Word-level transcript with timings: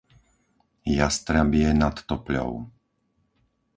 Jastrabie 0.99 1.69
nad 1.81 1.93
Topľou 2.09 2.53